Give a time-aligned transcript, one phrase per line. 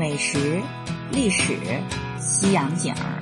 [0.00, 0.62] 美食、
[1.12, 1.52] 历史、
[2.16, 3.20] 西洋景儿，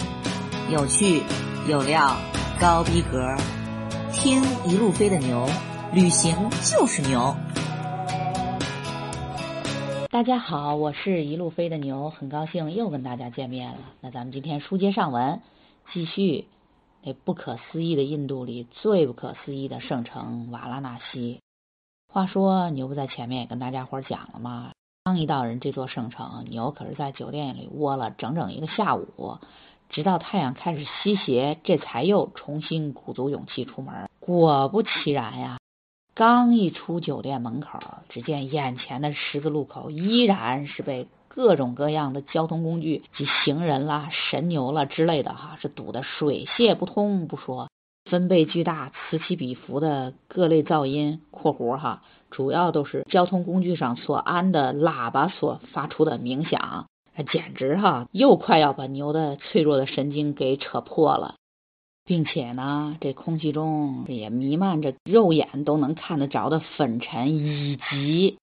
[0.71, 1.25] 有趣
[1.69, 2.17] 有料，
[2.61, 3.35] 高逼格。
[4.13, 5.45] 听一路飞的牛，
[5.93, 7.35] 旅行就是牛。
[10.09, 13.79] 大家好，我是一路飞的牛，很高兴又跟大家见面了。
[14.01, 15.41] 那咱们今天书接上文，
[15.93, 16.47] 继续
[17.03, 21.41] 那不可思议的印度里最不可思议的圣城瓦拉纳西。
[22.07, 24.71] 话说牛不在前面也跟大家伙讲了吗？
[25.09, 29.39] 刚一到人这座圣城，牛可是在酒店里窝了整整一个下午，
[29.89, 34.11] 直到太阳开始西斜，这才又重新鼓足勇气出门。
[34.21, 35.61] 果不其然呀，
[36.15, 37.81] 刚一出酒店门口，
[38.11, 47.71] 只见眼前的十字路口依然是被各种各样的交通工具及行人啦、神牛了之类的哈，是堵得水泄不通不说，
[48.11, 56.87] 分贝巨大、此起彼伏的各类噪音（括弧哈）主要都是交通工具上所安的喇叭所发出的鸣响，
[57.33, 61.35] 简直哈又快要把牛的脆弱的神经给扯破了。
[62.05, 68.39] 并且呢，这空气中也弥漫着肉眼都能看得着的粉尘，以及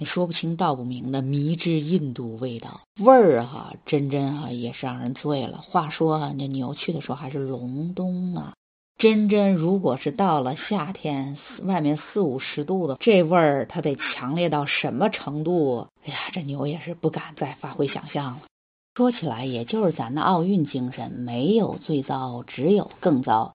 [0.00, 5.58] 那说不清道不明的迷之印度味道，味儿哈，真真哈也是让人醉了。
[5.58, 8.54] 话说那牛去的时候还是隆冬啊，
[8.98, 15.86] 真真如果是到了夏天，外面四五十度的，这味儿它得强烈到什么程度？
[16.04, 18.42] 哎呀，这牛也是不敢再发挥想象了。
[18.96, 23.54] 说起来，也就是咱的奥运精神，没有最糟，只有更糟。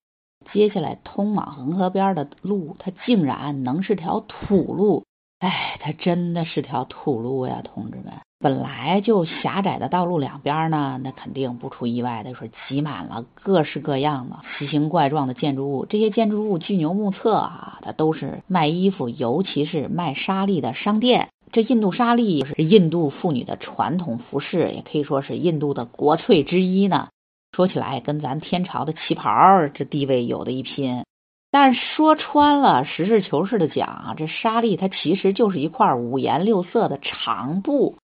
[0.54, 5.04] 接下来通往恒河边的路，它竟然能是条土路，
[5.40, 8.14] 哎，它真的是条土路呀，同志们！
[8.44, 15.86] 本来就狭窄的道路两边呢，那肯定不出意外的是挤满了各式各样的奇形怪状的建筑物。
[15.86, 21.30] 这些建筑物巨牛目测啊，它都是卖衣服，尤其是卖纱丽的商店。
[21.54, 27.08] 这印度纱丽是印度妇女的传统服饰，也可以说是印度的国粹之一呢。
[27.56, 31.06] 说起来，跟咱天朝的旗袍这地位有的一拼。
[31.50, 37.96] 但说穿了，实事求是的讲啊，这纱丽它其实就是一块五颜六色的长布。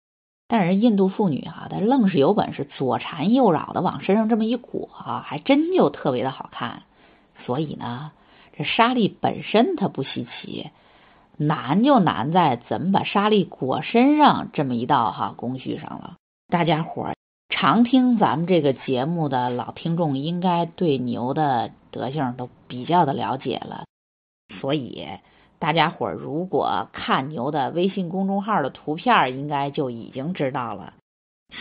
[0.49, 6.83] 但是印度妇女哈，她愣是有本事左缠右绕的往身上这么一裹啊，还真就特别的好看。
[7.45, 8.11] 所以呢，
[8.57, 10.71] 这纱丽本身它不稀奇。
[11.41, 16.15] 难就难在怎么把纱丽裹身上这么一道哈工序上了。
[16.49, 17.16] 大家伙儿
[17.47, 23.85] 常听咱们这个节目的老听众，应该对牛的德性都比较的了解了。
[24.59, 25.07] 所以
[25.59, 30.94] 大家伙儿如果看牛的微信公众号的图片，应该就已经知道了。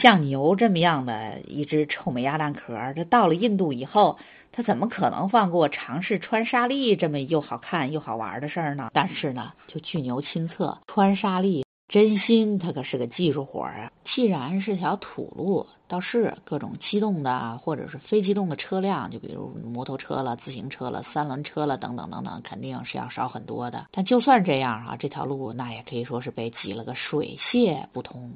[0.01, 4.19] 像牛这么样的一只臭美鸭蛋壳，它到了印度以后。
[4.51, 8.91] 它怎么可能放过尝试穿纱丽这么又好看又好玩的事儿呢？
[8.93, 13.93] 但是呢，就据牛亲测，穿纱丽真心它可是个技术活儿啊。
[14.15, 23.87] 既然是条土路，倒是各种机动的或者是非机动的车辆，就比如摩托车了、自行车了、三轮车了等等等等，肯定是要少很多的。
[23.91, 28.33] 但就算这样啊，这条路那也可以说是被挤了个水泄不通。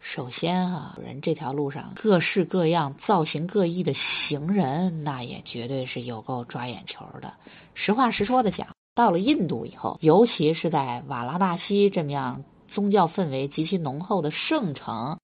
[0.00, 7.34] 首先啊，人这条路上各式各样、造型各异的行人，那也绝对是有够抓眼球的。
[7.74, 12.44] 实话实说的讲，到了印度以后，尤其是在瓦拉纳西这么样
[12.76, 15.18] 宗教氛围极其浓厚的圣城，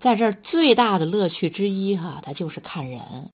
[0.00, 3.30] 在这儿最大的乐趣之一哈，它就是看人。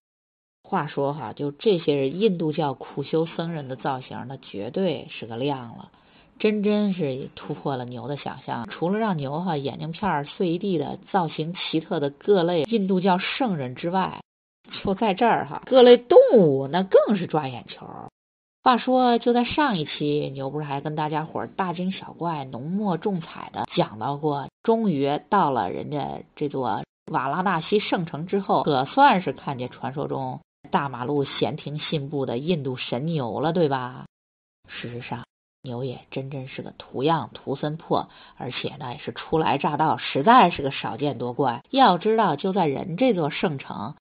[0.63, 5.91] 话说哈，就这些印度教苦修僧人的造型，那绝对是个亮了。
[6.39, 14.23] 真真是突破了牛的想象，除了让牛哈眼镜片碎一地的造型奇特的各类印度教圣人之外，
[14.83, 17.87] 就在这儿哈，各类动物那更是抓眼球。
[18.65, 26.83] 话说就在上一期，牛不是还跟大家伙儿大惊小怪、浓墨重彩的讲到过，终于到了人家这座
[27.13, 34.07] 瓦拉纳西圣城之后，可算是看见传说中大马路闲庭信步的印度神牛了，对吧？
[34.67, 35.25] 事实上。
[35.63, 41.63] 牛也真真是个图样图森破，而且呢也是初来乍到，实在是个少见多怪。
[41.71, 43.95] 要知道，就在人这座圣城，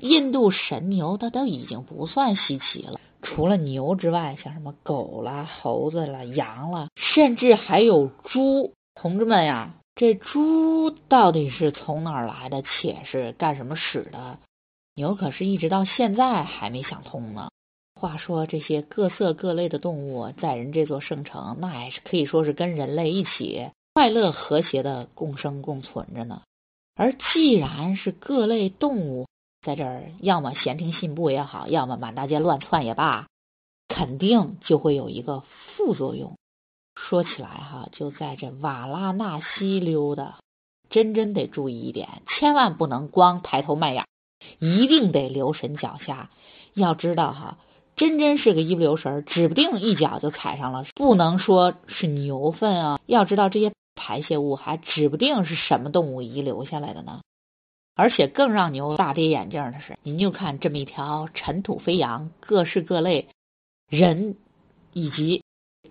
[0.00, 3.00] 印度神牛它都已经不算稀奇了。
[3.22, 8.72] 除了牛之外，像什么狗啦、猴子啦、羊啦，甚至还有猪。
[8.94, 14.38] 同志们呀，这猪到底是从哪儿来的，且是干什么使的？
[14.94, 17.50] 牛可是一直到现在还没想通呢。
[18.00, 26.42] 话说这些各色各类的动物在人这座圣城，那也是可以说是跟人类一起快乐和谐的共生共存着呢。
[26.94, 29.26] 而既然是各类动物
[29.66, 33.26] 在这儿，要么闲庭信步也好，要么满大街乱窜也罢，
[33.88, 35.42] 肯定就会有一个
[35.76, 36.36] 副作用。
[36.94, 40.38] 说起来哈，就在这瓦拉纳西溜达，
[40.88, 44.04] 真真得注意一点，千万不能光抬头卖眼，
[44.60, 46.30] 一定得留神脚下。
[46.74, 47.58] 要知道哈，
[47.96, 50.84] 真真是个一不留神，指不定一脚就踩上了。
[50.94, 57.20] 不能说是牛粪啊，要知道这些排泄物还指不定是什么动物遗留下来的呢。
[57.96, 63.28] 而且更让牛大跌眼镜的是，您就看这么一条尘土飞扬、各式各类
[63.88, 64.36] 人
[64.92, 65.42] 以及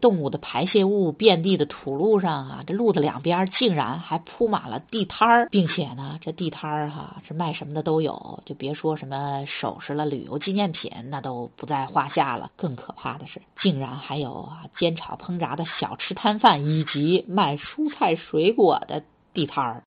[0.01, 12.51] 动物的排泄物遍地的土路上啊，这路的两边竟然还铺满了地摊儿，并且呢，这地摊儿哈，这卖什么的都有，就别说什么首饰了、旅游纪念品，那都不在话下了。
[12.55, 19.03] 更可怕的是，竟然还有啊煎炒烹炸的小吃摊贩，以及卖蔬菜水果的
[19.33, 19.83] 地摊儿。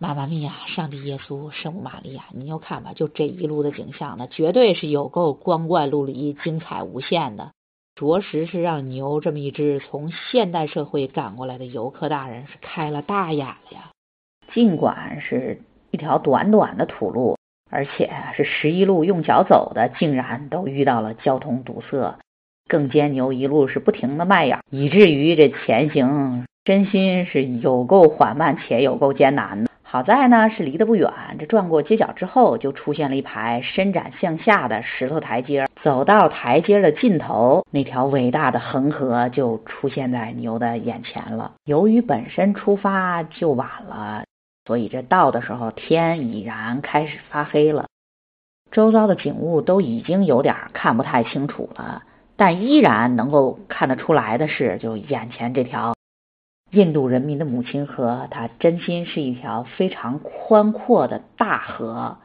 [0.00, 0.54] 妈妈咪呀！
[0.74, 7.52] 上帝、耶稣、圣母玛利亚，您就看吧，就这一路的景象呢，绝对是有够光怪陆离、精彩无限的，
[7.94, 13.92] 着实是让牛这么一只从现代社会赶过来的游客大人是开了大眼了呀！
[14.52, 15.62] 尽管是
[15.92, 17.38] 一条短短的土路，
[17.70, 22.18] 而且是十一路用脚走的，竟然都遇到了交通堵塞，
[22.68, 29.70] 更兼牛一路是不停的迈眼，以至于这前行真心是有够缓慢且有够艰难的。
[29.94, 31.08] 好在呢，是离得不远。
[31.38, 35.68] 这转过街角之后，就出现了一排伸展向下的石头台阶。
[35.84, 41.52] 走到台阶的尽头，那条伟大的恒河就出现在牛的眼前了。
[41.64, 44.24] 由于本身出发就晚了，
[44.64, 47.86] 所以这到的时候天已然开始发黑了，
[48.72, 52.02] 周遭的景物都已经有点看不太清楚了。
[52.34, 55.93] 但依然能够看得出来的是，就眼前这条。
[56.74, 62.18] 印度人民的母亲河，它真心是一条非常宽阔的大河，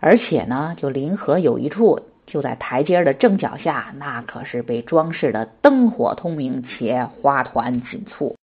[0.00, 8.36] 而且呢，就临河有一处，就在台阶的正脚下，那可是被装饰的灯火通明且花团锦簇。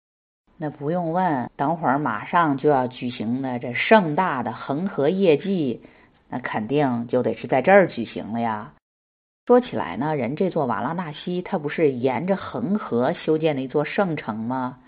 [0.57, 5.81] 那不用问，等会儿马上就要举行的这盛大的恒河夜祭，
[6.29, 8.73] 那肯定就得是在这儿举行了呀。
[9.47, 14.79] 说起来呢，人这座瓦拉纳西，它不是沿着恒河修建的一座圣城吗？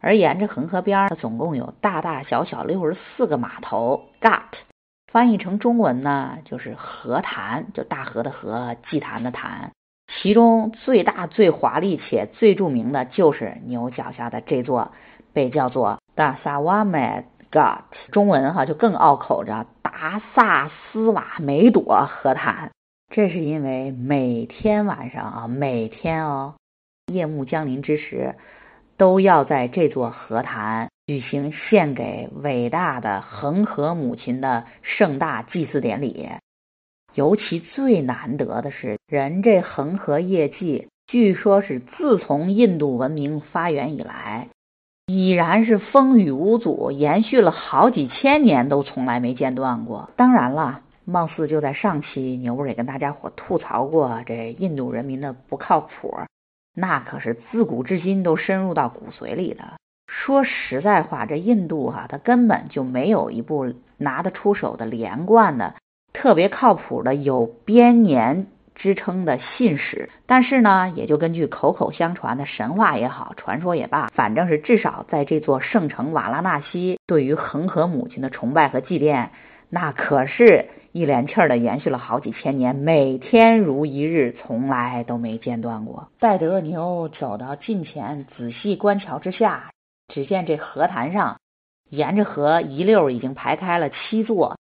[0.00, 4.42] 而沿着恒河边，总共有大大小小六十四个码头，ghat，
[5.10, 9.72] 翻译成中文呢就是河坛，就大河的河，祭坛的坛。
[10.22, 14.92] 其中最大、最华丽且最著名的就是牛脚下的这座，
[15.32, 17.80] 被叫做 Dasawame Ghat，
[18.12, 22.70] 中文哈就更拗口着达萨斯瓦梅朵河坛。
[23.08, 26.54] 这是因为每天晚上啊，每天哦，
[27.12, 28.34] 夜幕降临之时。
[28.96, 36.28] 都要在这座河坛举行献给伟大的恒河母亲的盛大祭祀典礼。
[37.14, 44.48] 尤其最难得的是，人这恒河夜祭，据说是自从印度文明发源以来，
[45.06, 50.10] 已然是风雨无阻，延续了好几千年，都从来没间断过。
[50.16, 56.14] 当然了，貌似就在上期牛儿也跟大家伙吐槽过这印度人民的不靠谱。
[56.78, 59.64] 那可是自古至今都深入到骨髓里的。
[60.06, 65.74] 说实在话，这印度哈，它根本就没有一部拿得出手的连贯的、
[66.12, 70.10] 特别靠谱的、有编年之称的信史。
[70.26, 79.28] 但是呢，也就根据口口相传的神话也好，传说也罢，反正是至少在这座圣城瓦拉纳西，对于恒河母亲的崇拜和祭奠，
[79.70, 80.66] 那可是。
[80.96, 86.08] 一连气儿的延续了好几千年，每天如一日，从来都没间断过。
[86.18, 89.72] 戴德牛走到近前，仔细观瞧之下，
[90.08, 91.38] 只见这河滩上，
[91.90, 94.56] 沿着河一溜已经排开了七座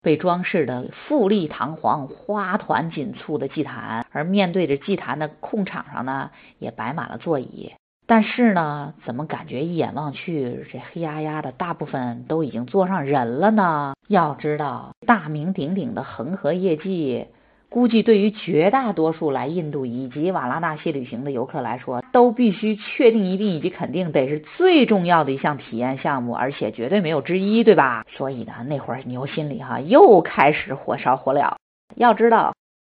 [0.00, 6.30] 被装饰的富丽堂皇、花团锦簇的祭坛，而面对着祭坛的空场上呢，
[6.60, 7.72] 也摆满了座椅。
[8.10, 13.94] 但是呢，怎么感觉一眼望去，这黑压压的大部分都已经坐上人了呢？
[14.08, 17.28] 要知道，大名鼎鼎的恒河夜祭，
[17.68, 28.04] 估计对于绝大多数来印度以及瓦拉纳西旅行的游客来说，都必须确定一定以及肯定得是最重要的一项体验项目，而且绝对没有之一，对吧？
[28.08, 31.54] 所以呢，那会儿牛心里哈又开始火烧火燎。
[31.94, 32.54] 要知道。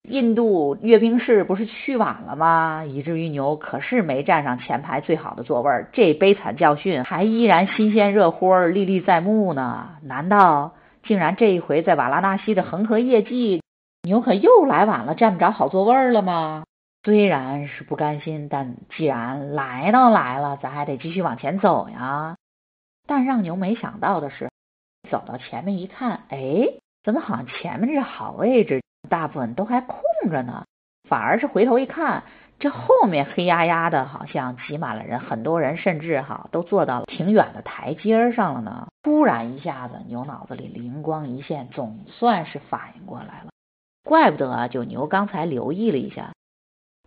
[0.09, 2.85] 印度阅兵式不是去晚了吗？
[2.85, 9.91] 以至于牛可是没站上前排最好的座位儿，这悲惨教训还依然新鲜热乎儿、历历在目呢。
[10.03, 13.63] 难道竟然这一回在瓦拉纳西的恒河夜祭，
[14.03, 16.65] 牛可又来晚了，占不着好座位了吗？
[17.05, 22.35] 虽然是不甘心，但既然来都来了，咱还得继续往前走呀。
[23.07, 24.51] 但让牛没想到的是，
[25.09, 26.69] 走到前面一看，哎，
[27.05, 28.83] 怎么好像前面这好位置？
[29.09, 29.99] 大部分都还空
[30.31, 30.65] 着呢，
[31.09, 32.23] 反而是回头一看，
[32.59, 38.87] 这后面黑压压的，好像挤满了人，很多人甚至哈都坐到了挺远的台阶上了呢。
[39.03, 43.51] 突然一下子，牛脑子里灵光一现，总算是反应过来了。
[44.05, 46.33] 怪不得啊，就牛刚才留意了一下，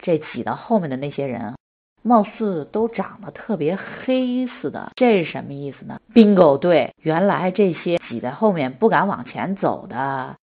[0.01, 1.55] 这挤到后面的那些人，
[2.03, 4.91] 貌似都长得特别黑似的。
[4.95, 10.35] 这是什么意思呢？bingo，对，原来这些挤在后面不敢往前走的，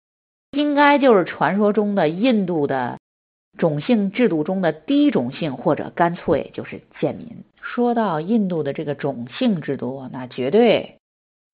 [0.51, 2.97] 应该就是传说中的印度的。
[3.57, 7.43] 种姓制度中的低种姓，或者干脆就是贱民。
[7.61, 10.95] 说到印度的这个种姓制度，那绝对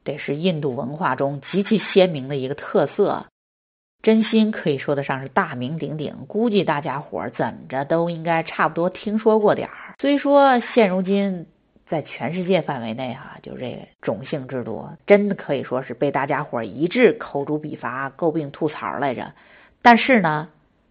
[0.03, 3.25] 得是印度文化中极其鲜明的一个特色，
[4.03, 6.27] 真心可以说得上是大名鼎鼎。
[6.27, 9.95] 估计大家伙儿怎么着都应该差不多听说过点儿。
[9.99, 11.47] 虽说现如今
[11.89, 19.34] 在全世界范围内哈，就这种姓制度真的可以说是被大家伙一致口诛笔伐、诟病吐槽来着，
[19.82, 20.50] 但是呢。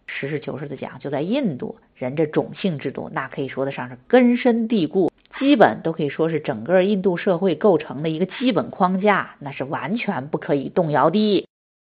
[0.09, 11.45] 实事求是的讲，就在印度，人这种姓制度，那可以说得上是根深蒂固，基本都可以说是整个印度社会构成的一个基本框架，那是完全不可以动摇的。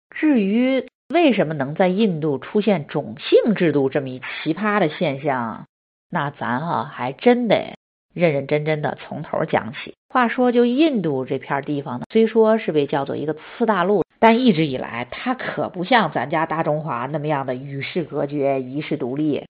[0.09, 5.67] 至于为什么能在印度出现种姓制度这么一奇葩的现象，
[6.11, 7.75] 那咱哈还真得
[8.19, 9.95] 认认真真的从头讲起。
[10.09, 14.05] 话说，就印度这片地方呢，虽说是被叫做一个次大陆。
[14.21, 19.47] 但一直以来，它可不像咱家大中华那么样的与世隔绝、遗世独立。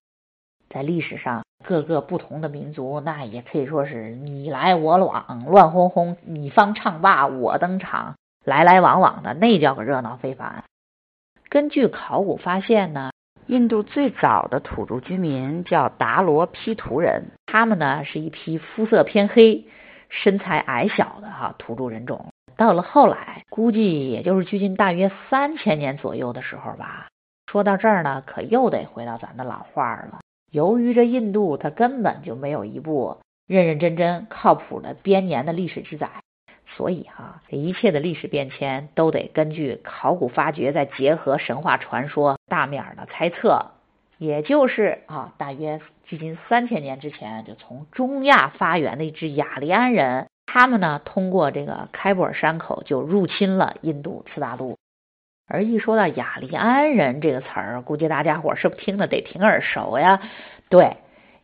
[0.69, 10.65] 在历史上，各个不同的民族，那也可以说是你来我往、乱哄哄，你方唱罢我登场，来来往往的，那叫个热闹非凡。
[11.49, 13.11] 根据考古发现呢，
[13.49, 19.65] 印度最早的土著居民叫达罗毗荼人，他们呢是一批肤色偏黑、
[20.11, 22.27] 身材矮小的哈土著人种。
[22.59, 27.07] 到了后来，估计也就是距今大约三千年左右的时候吧。
[27.51, 30.19] 说到这儿呢，可又得回到咱的老话了。
[30.53, 36.11] 由于这印度它根本就没有一部认认真真、靠谱的编年的历史记载，
[36.79, 43.73] 所以哈，这一切的历史变迁都得根据考古发掘，再结合神话传说，大面儿的猜测。
[44.17, 50.29] 也就是啊，大约距今三千年之前，就从中亚发源的一支雅利安人。
[50.47, 54.77] 他们呢，通过这个开布尔山口就入侵了印度次大陆。
[55.49, 60.21] 而一说到雅利安人这个词儿，估计大家伙是不是听的得挺耳熟呀？
[60.69, 60.97] 对，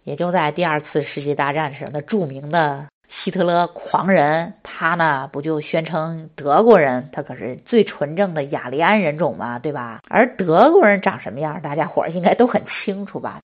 [0.04, 2.86] 也就在第二次世界大战时，那著名的
[3.22, 10.00] 希特勒狂人，他呢不就宣称德国人他可是最纯正的雅利安人种嘛，对吧？
[10.08, 13.40] 而德国人长什么样，大家伙儿应该都很清楚吧？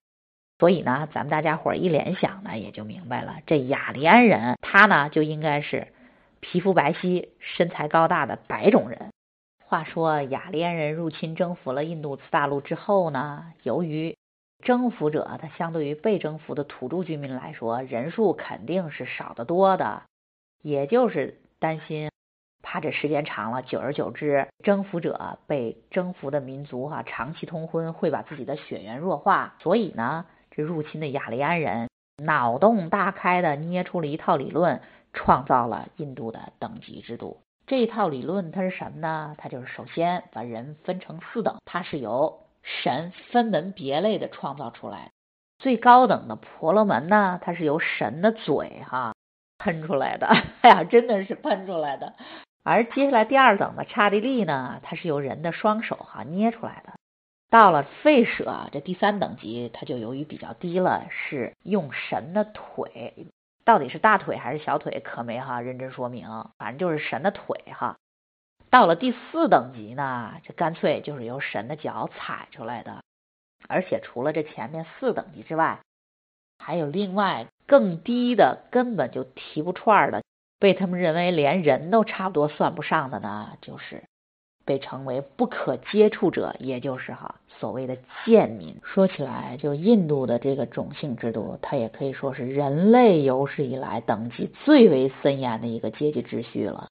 [0.58, 5.88] 所以呢，咱们大家伙儿一联想呢，也就明白了，这雅利安人他呢就应该是
[6.40, 9.10] 皮肤白皙、身材高大的白种人。
[9.64, 14.16] 话说雅利安人入侵征服了印度次大陆之后呢，由于
[14.62, 20.02] 征服者他相对于被征服的土著居民来说，人数肯定是少得多的，
[20.62, 22.10] 也就是担心
[22.62, 30.26] 怕这时间长了，久而久之，征服者被征服的民族哈长期通婚会把自己的血缘弱化，所以呢。
[30.52, 31.88] 这入侵的雅利安人
[32.24, 37.38] 脑洞大开的捏出了一套理论，创造了印度的等级制度。
[37.68, 39.36] 这套理论它是什么呢？
[39.38, 45.10] 它就是首先把人分成四等，它是由神分门别类的创造出来。
[45.58, 49.14] 最高等的婆罗门呢，它是由神的嘴哈
[49.58, 50.26] 喷出来的，
[50.62, 52.14] 哎呀，真的是喷出来的。
[52.62, 56.92] 而接下来第二等的刹帝利呢，它是由人的双手哈捏出来的。
[57.50, 63.26] 到了吠舍这第三等级，它就由于比较低了，是用神的腿，
[63.64, 67.96] 到底是大腿还是小腿，可没哈认真说明，反正就是神的腿哈。
[68.70, 73.02] 到了第四等级呢，这干脆就是由神的脚踩出来的，
[73.68, 75.80] 而且除了这前面四等级之外，
[76.58, 80.22] 还有另外更低的，根本就提不串的，
[80.58, 84.04] 被他们认为连人都差不多算不上的呢，就是。
[84.66, 88.76] 被称为不可接触者，也就是哈所谓的贱民。
[88.84, 96.88] 说起来，就印度的这个种姓制度，它也可以说是人类有史以来等级最为森严的一个阶级秩序了。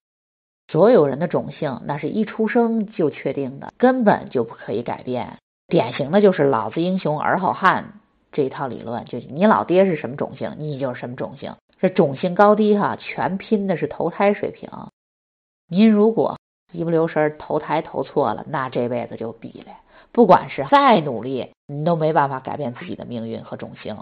[0.71, 5.37] 所有人的种姓，那是一出生就确定的，根本就不可以改变。
[5.67, 7.99] 典型的就是“老子英雄儿好汉”
[8.31, 11.55] 这一套理论，就你老爹是什么种姓，你就是什么种姓。
[11.79, 14.69] 这种姓高低哈，全拼的是投胎水平。
[15.67, 16.37] 您如果。
[16.71, 19.71] 一不留神投胎投错了，那这辈子就毙了。
[20.11, 23.97] 不管是再努力，你都没办法改变自己的命运和种姓。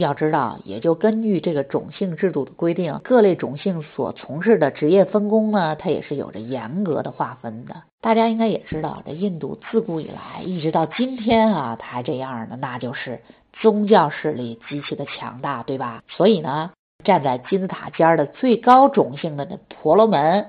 [0.00, 7.82] 要知道，也就根据这个种姓制度的规定，各类种姓所从事的职业分工呢，它也是有着严格的划分的。
[8.00, 13.20] 大家应该也知道，这印度自古以来一直到今天啊，它还这样的，那就是
[13.52, 16.02] 宗教势力极其的强大，对吧？
[16.08, 16.70] 所以呢，
[17.04, 20.46] 站在金字塔尖的最高种姓的那婆罗门，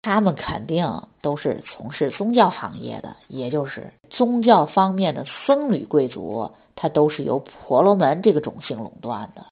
[0.00, 9.46] 他们肯定都是从事宗教行业的，也就是宗教方面的僧侣贵族，它都是由婆罗门这个种姓垄断的。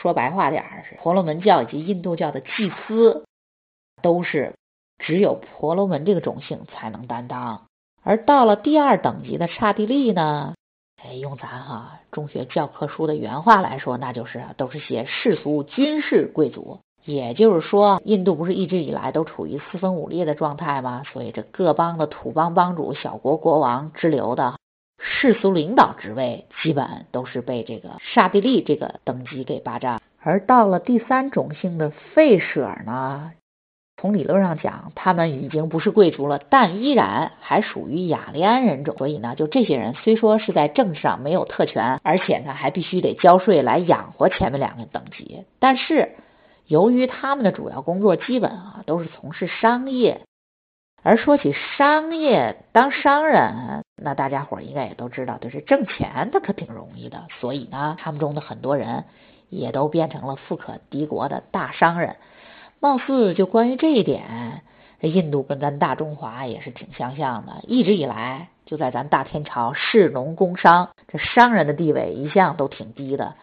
[0.00, 3.24] 说白话点儿是，婆罗门教以及印度教的祭司，
[4.00, 4.54] 都是
[4.98, 7.62] 只有婆罗门这个种姓才能担当。
[8.04, 10.54] 而到了第二等级的刹帝利呢，
[11.02, 16.78] 哎，用咱哈中学教科书的原话来说，那就是都是些世俗军事贵族。
[17.04, 21.02] 也就是说，印度不是一直以来都处于四分五裂的状态吗？
[21.12, 24.56] 所以这各邦的土邦邦主、小国国王之流的。
[24.98, 33.32] 世俗领导职位基本都是被这个刹帝利这个等级给霸占，而到了第三种姓的吠舍呢，
[33.96, 38.96] 从理论上讲，他们已经不是贵族了，但依然还属于雅利安人种。
[38.98, 46.16] 所以呢，就这些人虽说是在政治上没有特权，而且呢还必须得交税来养活前面两个等级，但是
[46.66, 50.20] 由于他们的主要工作基本啊都是从事商业。
[51.02, 57.26] 而说起商业，当商人，那大家伙应该也都知道，就是挣钱，他可挺容易的。
[57.40, 59.04] 所以呢，他们中的很多人
[59.48, 62.16] 也都变成了富可敌国的大商人。
[62.80, 64.62] 貌似就关于这一点，
[65.00, 67.62] 印度跟咱大中华也是挺相像的。
[67.62, 73.34] 一直以来，就在咱大天朝，士农工商，这商人的地位一向都挺低的。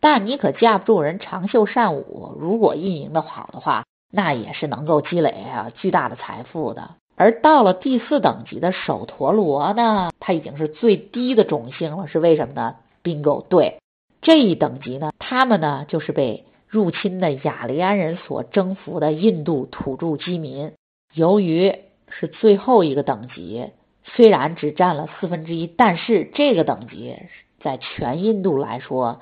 [0.00, 6.92] 但你可架不住人长袖善舞，如果运营的好的话，那也是能够积累啊巨大的财富的。
[7.20, 13.76] 而到了第四等级的首陀罗呢，它已经是最低的种姓了，是为什么呢？bingo，对，
[14.22, 20.72] 这一等级呢，他们呢就是被入侵的雅利安人所征服的印度土著居民。
[21.12, 23.66] 由于是最后一个等级，
[24.02, 27.14] 虽然只占了四分之一，但是这个等级
[27.62, 29.20] 在全印度来说，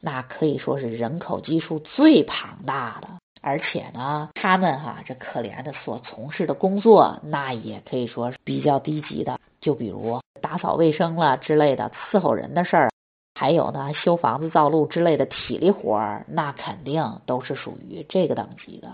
[0.00, 3.08] 那可以说是人口基数最庞大的。
[3.42, 9.38] 而且呢，他们哈这可怜的所从事的工作，那也可以说是比较低级的。
[9.60, 12.90] 就比如打扫卫生了之类的伺候人的事儿，
[13.34, 18.88] 还有呢修房子造路之类的体力活儿，那肯定都是属于这个等级的。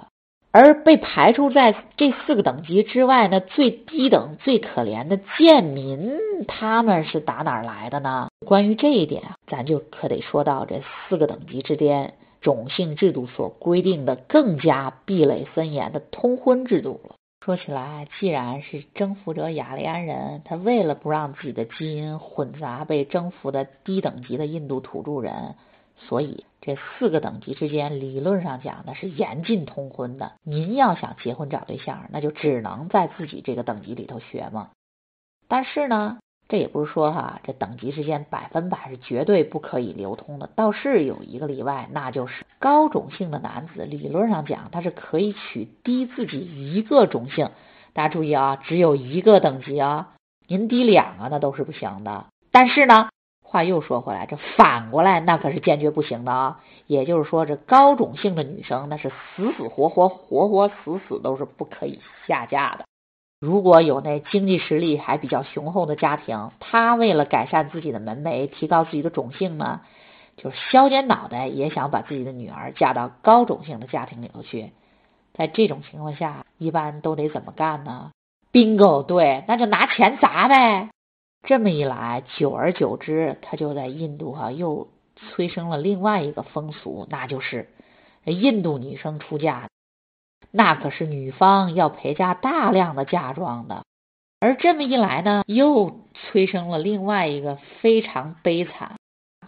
[0.55, 8.29] 而被排除在这四个等级之外呢，最低等、最可怜的贱民，他们是打哪儿来的呢？
[8.47, 12.13] 关于这一点，咱就可得说到这四个等级之间。
[12.43, 17.17] 种姓制度所规定的更加壁垒森严的通婚制度了。
[17.45, 25.57] 说起来，既然是征服者雅利安人，他为了不让自己的基因混杂被征服的低等级的印度土著人，
[25.97, 30.35] 所以这四个等级之间理论上讲的是严禁通婚的。
[30.45, 34.71] 您要想结婚找对象，那就只能在自己这个等级里头学嘛。
[35.49, 36.19] 但是呢？
[36.53, 47.49] 这也不是说哈，这等级之间百分百是绝对不可以流通的，倒是有一个例外，那就是高种姓的男子，理论上讲他是可以娶低自己一个种姓。
[47.95, 50.11] 大家注意啊，只有一个等级啊，
[50.47, 52.27] 您低两个那都是不行的。
[52.51, 53.09] 但是呢，
[53.43, 56.61] 话又说回来，这反过来那可是坚决不行的啊。
[56.87, 62.85] 也就是说，这高种姓的女生那是死死活活、活活死死都是不可以下嫁的。
[63.43, 69.81] 如果有那经济实力还比较雄厚的家庭，他为了改善自己的门楣，提高自己的种姓呢，
[70.37, 74.71] 就是削尖脑袋也想把自己的女儿嫁到高种姓的家庭里头去。
[75.35, 78.13] 在这种情况下，一般都得怎么干呢
[78.53, 80.91] ？bingo，对，那就拿钱砸呗。
[81.43, 87.69] 这么一来，久而久之，他就在印度哈又催生了另外一个风俗，那就是
[88.25, 89.67] 印度女生出嫁。
[90.53, 93.85] 那可是女方要陪嫁大量的嫁妆的，
[94.39, 98.97] 而这么一来呢，又催生了另外一个非常悲惨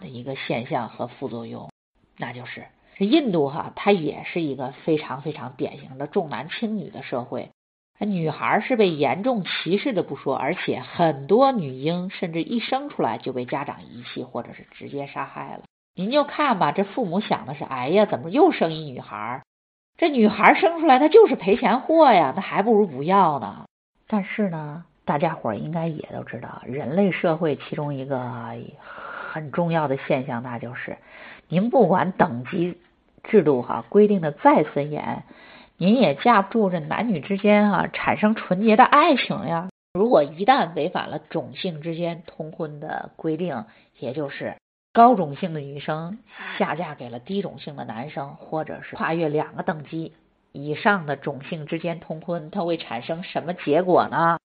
[0.01, 1.69] 的一个现象和副作用，
[2.17, 2.65] 那就是
[2.97, 7.51] 印度哈，它也是一个非常非常典型的重男轻女的社会，
[7.99, 15.63] 女孩是被严重歧视的不说，而且很多女婴甚至一生出来就被家长遗弃或者是直接杀害了。
[15.93, 19.43] 您就看吧，这父母想的是，哎呀，怎么又生一女孩？
[19.97, 23.65] 这女孩生出来，她就是赔钱货呀，那还不如不要呢。
[24.07, 28.19] 但是呢，大家伙应该也都知道，人类社会其中一个
[28.79, 30.97] 很重要的现象，那就是
[31.47, 32.77] 您不管等级
[33.23, 35.23] 制度哈规定的再森严，
[35.77, 39.69] 您也架不住这男女之间啊产生纯洁的爱情呀。
[39.93, 43.63] 如果一旦违反了种姓之间通婚的规定，
[43.97, 44.55] 也就是。
[44.95, 46.19] 高种姓的女生
[46.57, 50.13] 下嫁给了低种姓的男生，或者是跨越两个等级
[50.53, 54.39] 以上的种姓之间通婚，它会产生什么结果呢？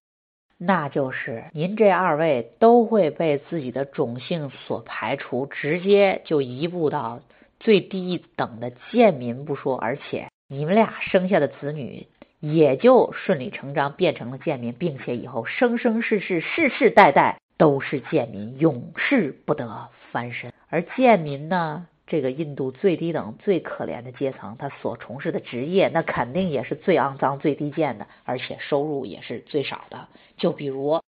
[0.59, 7.21] 那就是您这二位都会被自己的种姓所排除，直接就移步到
[7.61, 12.09] 最低等的贱民不说，而且你们俩生下的子女
[12.41, 20.53] 也就顺理成章变成了贱民，并且以后生生世世、世世代代都是贱民，永世不得翻身。
[20.69, 21.87] 而贱民呢？
[22.07, 30.09] 这个印度最低等、最可怜的阶层，他所从事的职业，那肯定也是最肮脏、最低贱的，而且收入也是最少的。
[30.37, 31.01] 就比如，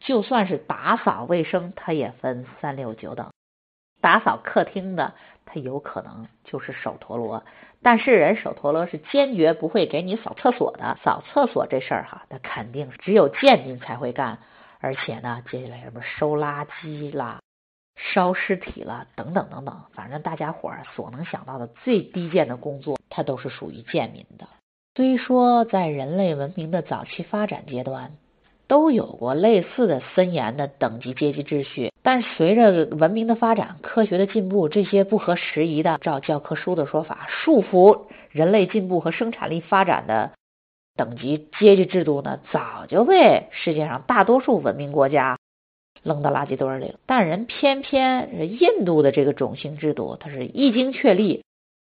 [0.00, 3.28] 就算是打扫卫生，他也分三六九等。
[4.00, 5.12] 打扫客厅的，
[5.44, 7.44] 他有可能就是手陀螺，
[7.82, 10.96] 但是人手陀螺是坚决不会给你扫厕所的。
[11.04, 14.38] 扫厕所这事儿哈，那肯定只有贱民才会干。
[14.80, 17.40] 而且呢，接下来什么收垃圾啦。
[17.96, 24.46] 烧尸体了，等等等等，反正大家伙儿所能想到的最低贱的工作，它都是属于贱民的。
[24.94, 28.12] 虽说在人类文明的早期发展阶段，
[28.66, 40.32] 都有过类似的森严的等级阶级秩序，但随着文明的发展、科学的进步，这些不合时宜的，照教科书的说法，束缚人类进步和生产力发展的
[40.96, 45.35] 等级阶级制度呢，早就被世界上大多数文明国家。
[46.02, 51.44] 扔到垃圾堆里了，但人偏偏印度的这个种姓制度，它是一经确立，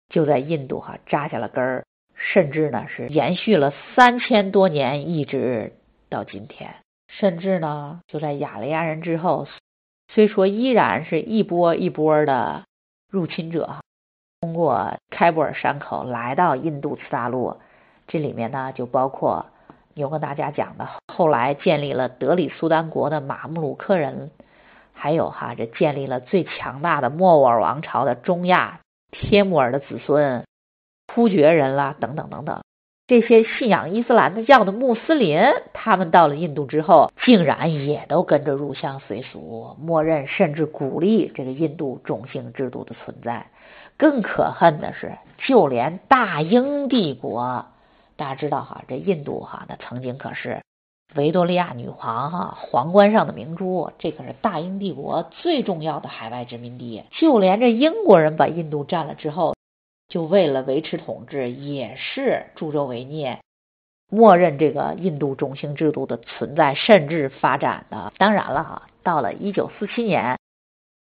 [0.10, 5.74] 就在印度哈扎下了根儿，甚至呢是延续了三千多年，一直
[6.10, 6.76] 到今天。
[7.08, 9.48] 甚至呢，就在雅利安人之后，
[10.13, 12.63] 虽说依然是一波一波的
[13.10, 13.78] 入侵者，
[14.41, 17.58] 通过开布尔山口来到印度次大陆，
[18.08, 19.45] 这里面呢就包括。
[19.99, 24.31] 有跟大家讲的，后来建立了德里苏丹国的马穆鲁克人，
[24.93, 28.79] 还有哈这建立了最强大的莫卧儿王朝的中亚
[29.12, 30.45] 帖木儿的子孙
[31.07, 32.62] 突厥人啦，等等等等，
[33.07, 35.39] 这些信仰伊斯兰的教的穆斯林，
[35.73, 43.47] 他们到了印度之后，竟然也都跟着入乡随俗，默认甚至鼓励这个印度种姓制度的存在。
[43.97, 47.65] 更可恨的是，就连大英帝国。
[48.19, 50.62] 大家知道哈，这印度哈，那曾经可是
[51.15, 57.01] 维多利亚女皇哈皇冠上的明珠，这可是大英帝国最重要的海外殖民地。
[57.12, 59.55] 就连这英国人把印度占了之后，
[60.10, 63.39] 就为了维持统治，也是助纣为虐，
[64.12, 68.12] 默认这个印度种姓制度的存在，甚至发展的。
[68.17, 70.38] 当然了哈，到了一九四七年，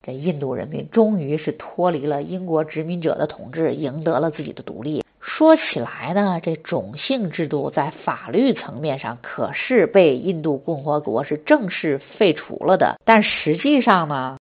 [0.02, 5.04] 这印度人民终于是脱离了英国殖民者的统治，赢得了自己的独立。
[5.22, 14.38] 说起来呢，这种姓制度在法律层面上可是被印度共和国是正式废除了的，但实际上呢，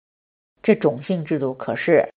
[0.61, 2.09] 这种姓制度可是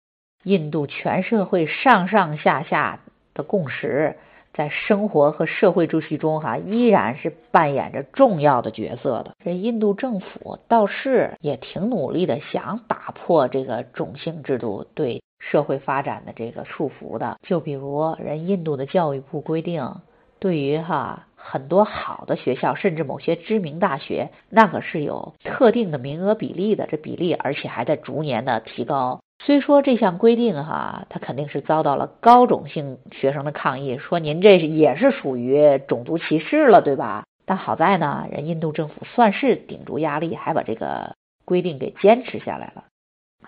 [0.45, 3.01] 印度全社会上上下下
[3.35, 4.17] 的共识，
[4.53, 9.33] 在生活和社会秩序中哈依然是扮演着重要的角色的。
[9.43, 15.23] 这印度政府倒是也挺努力的，想打破这个种姓制度对。
[15.41, 19.97] 社会发展的这个束缚的，就比如人印度的教育部规定，
[20.39, 29.21] 对于哈很多好的学校，甚至某些知名大学，那可是有特定的名额比例的，这比例而且还在逐年的提高。
[29.43, 37.25] 虽说这项规定哈，它肯定是遭到了高种姓学生的抗议，说您这也是属于种族歧视了，对吧？
[37.47, 42.85] 但好在呢，人印度政府算是顶住压力，还把这个规定给坚持下来了，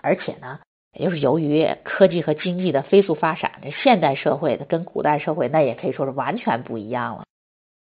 [0.01, 0.59] 而且呢。
[0.93, 7.25] 也就是由于科技和经济的飞速发展，这现代社会的跟古代社会那也可以说是完全不一样了，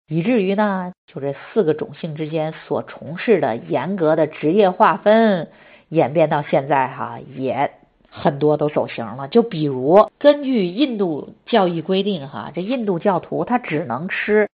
[0.09, 5.49] 以至于呢，就这四个种姓之间所从事的严格的职业划分，
[5.89, 7.73] 演变到现在哈，也
[8.11, 9.29] 很多都走形了。
[9.29, 14.49] 就比如根据印度教义规定哈，这印度教徒他只能吃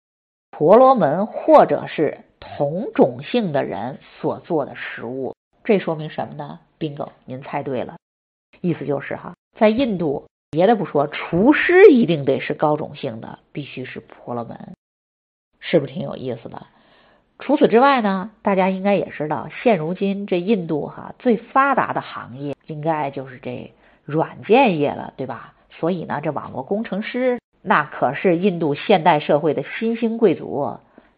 [0.51, 7.95] 婆罗门或者是同种姓的人所做的食物，这说明什么呢？bingo，您猜对了。
[8.63, 14.73] 意思就是哈，在印度，别的不说，厨师一定得是高种姓的，必须是婆罗门，
[15.59, 16.65] 是不是挺有意思的？
[17.39, 23.73] 除此之外呢，大家应该也知道，现如今这印度哈最发达的行业，应该就是这
[24.05, 25.53] 软件业了，对吧？
[25.69, 30.77] 所以呢，这网络工程师那可是印度现代社会的新兴贵族。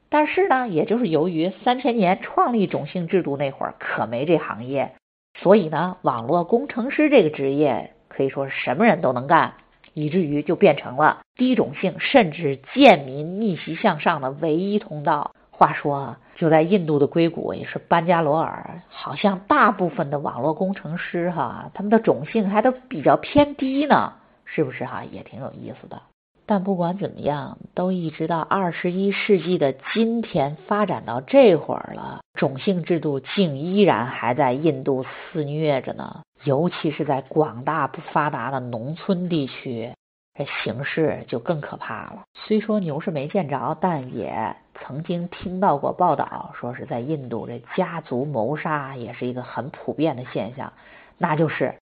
[0.10, 4.94] 但是呢，也就是由于三千年创立种姓制度那会儿，可没这行业。
[5.38, 9.54] 所以呢，网络工程师这个职业可以说是什么人都能干，
[9.94, 15.32] 以至于就变成了低种姓甚至贱民逆袭向上的唯一通道。
[15.52, 25.04] 话说，就在印度的硅谷，也是班加罗尔，好像大部分的网络工程师哈，他们的种姓还都比较偏低呢，是不是哈？
[25.10, 26.02] 也挺有意思的。
[26.48, 36.22] 但不管怎么样，都一直到二十一世纪的今天，发展到这会儿了，种姓制度竟依然还在印度肆虐着呢。
[36.44, 39.92] 尤其是在广大不发达的农村地区，
[40.38, 42.22] 这形势就更可怕了。
[42.36, 50.72] 虽说牛是没见着，但也曾经听到过报道，说是在印度这家族谋杀也是一个很普遍的现象，
[51.18, 51.74] 那就是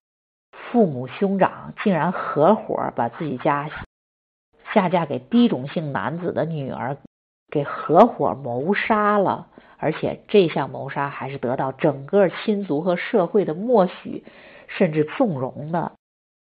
[0.52, 3.70] 父母兄长竟然合伙把自己家。
[4.74, 6.98] 下嫁给低种姓男子的女儿，
[7.52, 14.24] 给合伙谋杀了，而且这项谋杀还是得到整个亲族和社会的默许，
[14.68, 15.92] 甚至纵容的。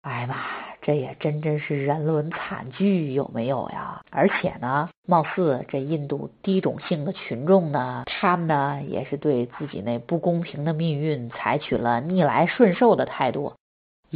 [0.03, 0.37] 哎呀妈，
[0.83, 4.03] 这也真真是人伦惨剧，有没有呀？
[4.11, 13.55] 而且呢，貌似这印度低种姓的群众呢，他们呢也是对自己那不公平的命运采取了逆来顺受的态度。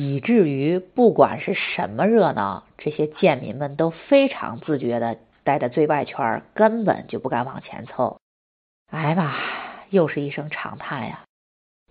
[0.00, 8.20] 以至于不管是什么热闹，这些贱民们都非常自觉的待在最外圈，根本就不敢往前凑。
[8.92, 9.34] 哎吧，
[9.90, 11.24] 又是一声长叹呀！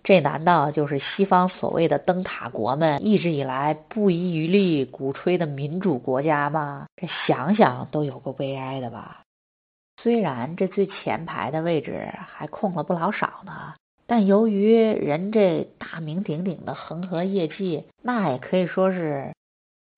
[0.02, 6.86] 这难道就是西方所谓的灯塔国们一直以来不遗余力鼓吹的民主国家吗？
[6.96, 9.20] 这想想都有够悲哀的吧！
[10.02, 13.74] 虽然这最前排的位置还空了不老少呢。
[14.10, 19.34] 但由于人这大名鼎鼎的恒河夜祭，那也可以说是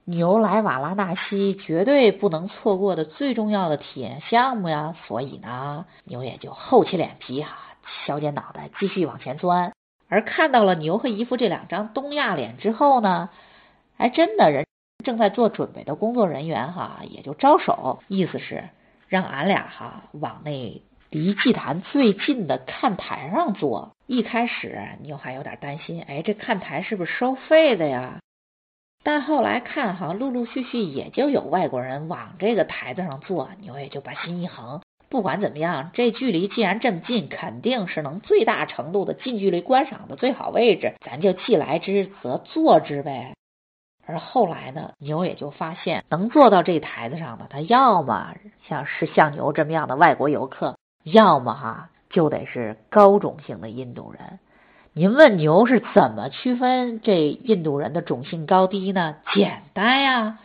[0.04, 4.96] 牛来瓦拉纳西绝对不能错过的最重要的体验项目呀。
[5.06, 7.56] 所以呢，牛也就厚起脸皮哈，
[8.04, 9.72] 削尖脑袋继续往前钻。
[10.08, 13.30] 而看到了牛和姨夫这两张东亚脸之后呢，
[13.96, 14.66] 哎，真的人
[15.04, 18.70] 正在做准备的工作人员哈，也就招手，意思是
[19.06, 20.82] 让俺俩哈往那。
[21.12, 28.18] 离祭坛最近的看台上坐，一开始牛还有点担心，哎，这看台是不是收费的呀？
[29.04, 43.36] 但后来看哈，陆陆续续也就有外国人往这个台子上坐，牛也就把心一横，不管怎么样，这距离既然这么近，肯定是能最大程度的近距离观赏的最好位置，咱就既来之则坐之呗。
[44.04, 48.34] 而后来呢，牛也就发现，能坐到这台子上的，他要么
[48.66, 50.74] 像是像牛这么样的外国游客。
[51.04, 54.38] 要么哈就得是高种姓的印度人。
[54.92, 59.16] 您问牛是怎么区分这印度人的种姓高低呢？
[59.32, 60.40] 简单呀，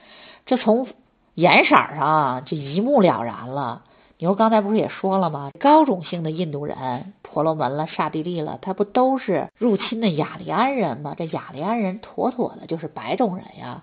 [0.46, 0.88] 这从
[1.34, 3.82] 颜色上就一目了然了。
[4.18, 5.52] 牛刚才不是也说了吗？
[5.60, 11.16] 高种姓的印度人，婆罗门了、刹帝利了，他不都是入侵的雅利安人吗？
[11.18, 13.82] 这雅利安人妥妥的就是白种人呀。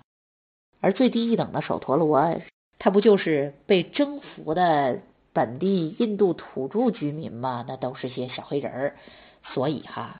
[0.81, 2.37] 而最低一等的首陀罗，
[2.79, 4.99] 他不就是被征服的？
[5.33, 8.95] 本地印度土著居民嘛，那都是些小黑人儿，
[9.43, 10.17] 所以哈，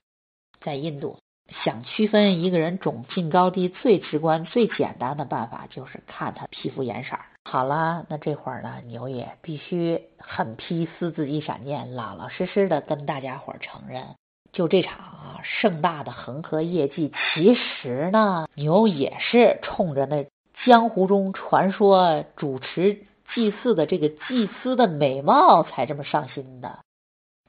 [0.60, 1.18] 在印度
[1.64, 7.16] 想区分一个人种姓高低，最直观、最简单的办法就是看他皮肤颜色。
[7.44, 14.16] 好了，那这会儿呢，牛也必须狠批私自一闪念，老老实实的跟大家伙儿承认，
[14.52, 20.26] 就这场啊盛大的恒河业绩，其实呢，牛也是冲着那
[20.64, 23.04] 江湖中传说主持。
[23.34, 26.78] 祭祀的这个祭司的美貌才这么上心的，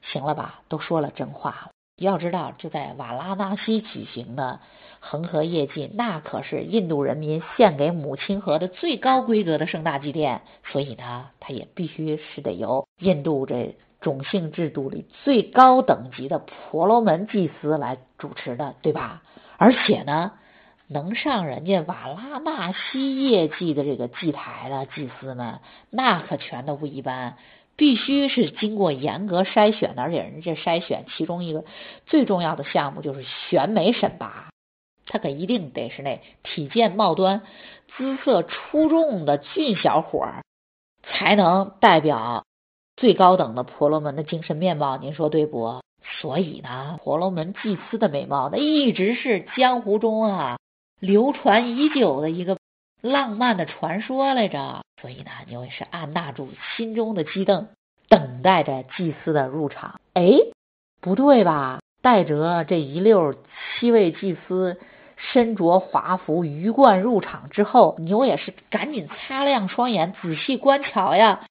[0.02, 0.62] 行了吧？
[0.68, 1.70] 都说了真话了。
[1.96, 4.60] 要知道，就在瓦拉纳西举行的
[5.00, 19.22] 恒河夜祭，那可是印度人民献给母亲河的最高规格的盛大祭奠，所以呢，它也必须是得由印度这种姓制度里最高等级的婆罗门祭司来主持的，对吧？
[19.56, 20.32] 而且呢。
[20.88, 27.36] 能上人家瓦拉纳西业绩的这个祭台的祭司们，那可全都不一般，
[27.76, 31.64] 必须是经过严格筛选的，而且人家筛选其中一个
[32.06, 34.50] 最重要的项目就是选美选拔，
[35.06, 37.42] 他可一定得是那体健貌端、
[37.96, 40.44] 姿色出众的俊小伙儿，
[41.02, 42.44] 才能代表
[42.96, 45.80] 最高等的婆罗门的精神面貌，您说对不？
[46.20, 50.56] 所以呢，婆罗门祭司的美貌，那一直是江湖中啊。
[51.00, 52.56] 流传已久的一个
[53.02, 57.68] 浪漫的传说来着，所以呢，牛也是按捺住心中的激动，
[58.08, 60.00] 等待着祭司的入场。
[60.14, 60.30] 哎，
[61.00, 61.80] 不对吧？
[62.02, 63.34] 带着这一溜
[63.78, 64.78] 七位祭司
[65.16, 71.44] 身着华服鱼贯入场之后，牛也是赶紧擦亮双眼，仔细观瞧呀。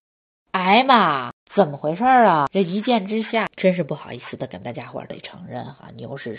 [0.51, 1.31] 哎妈！
[1.56, 2.48] 怎么回事啊？
[2.52, 6.38] 这一见之下，真是不好意思的跟大家伙得承认哈，牛是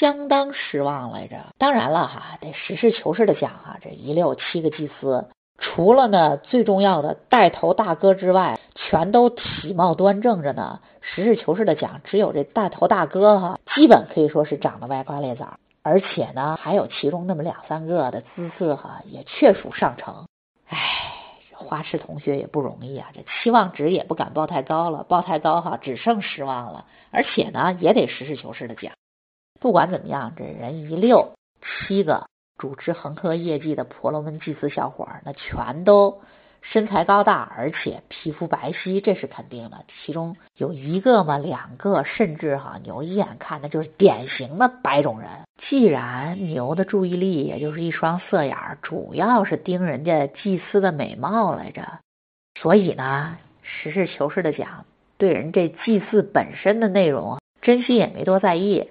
[0.00, 1.36] 相当失望来着。
[1.58, 10.80] 当然了哈，得实事求是的讲哈，这一溜七个祭司，除了呢最重要的带头大哥之外，全都体貌端正着呢。
[11.02, 20.24] 实事求是的讲，只有这带头大哥哈，基本可以说是长得歪瓜裂枣，而且呢，还有其中那么两三个的姿色哈，也确属上乘。
[21.64, 26.86] 花痴同学也不容易啊，这期望值也不敢报太高了，报太高哈，只剩失望了。
[27.10, 28.92] 而且呢，也得实事求是的讲，
[29.60, 36.20] 不管怎么样，这人一溜七个主持恒河业绩的婆罗门祭司小伙儿，那全都。
[36.66, 39.84] 身材高大，而且皮肤白皙，这是肯定的。
[39.86, 45.28] 其中有一个嘛，两个，甚至哈，牛一眼看的就是典型的白种人。
[45.62, 52.00] 既然牛的注意力也就是一双色眼儿，主要是盯人家祭司的美貌来着，
[52.60, 54.84] 所以呢，实事求是的讲，
[55.16, 58.90] 对人这祭祀本身的内容，真心也没多在意。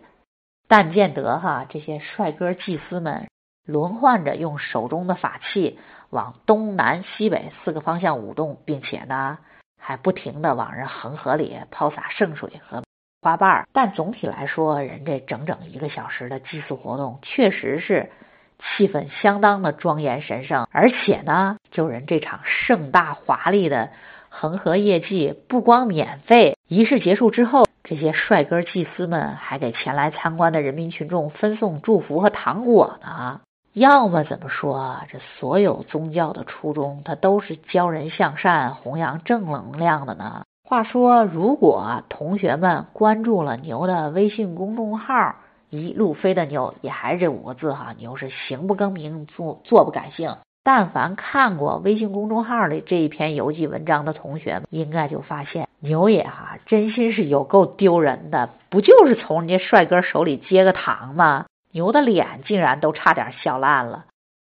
[0.68, 3.28] 但见得哈，这些帅哥祭司们
[3.66, 5.78] 轮换着用手中的法器。
[6.10, 9.40] 往东南西北四个方向舞动，并且呢，
[9.82, 12.83] 还不停的往人恒河里抛洒圣水和
[13.24, 13.66] 花瓣。
[13.72, 18.12] 但总体来说，人这整整一个小时的祭祀活动，确实是
[18.60, 20.68] 气氛相当的庄严神圣。
[20.72, 23.90] 而且呢，就人这场盛大华丽的
[24.30, 33.40] 恒河夜祭，不光免费，仪式结束之后，这些帅哥祭司们还给前来参观的人民群众分送祝福和糖果呢。
[33.74, 35.00] 要么怎么说？
[35.10, 40.44] 这所有宗教的初衷，它都是教人向善、弘扬正能量的呢。
[40.74, 45.36] 话说，如果同学们关注了牛的微信公众号
[45.70, 50.36] “一路飞的牛”，也还是这五个字哈，牛是行不更名，坐坐不改姓。
[50.64, 61.46] 但凡看过微信公众号里这一篇游记文章的同学，应该就发现牛爷哈真心是有够丢人的，不就是从人家帅哥手里接个糖吗？
[61.72, 64.06] 牛的脸竟然都差点笑烂了，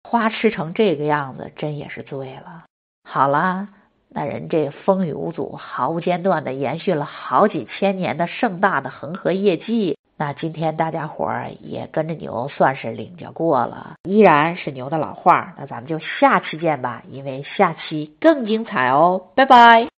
[0.08, 2.66] 花痴成这个样子，真也是醉了。
[3.04, 3.70] 好了，
[4.14, 19.88] 那人这风雨无阻、毫无间断的延续了好几千年的盛大的恒河业绩，那今天大家伙儿也跟着牛算是领教过了，依然是牛的老话，那咱们就下期见吧，因为下期更精彩哦，拜拜。